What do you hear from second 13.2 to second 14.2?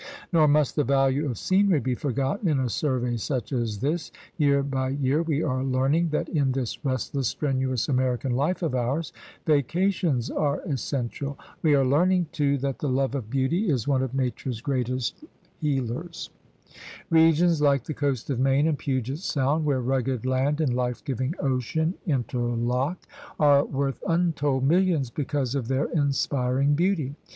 beauty is one of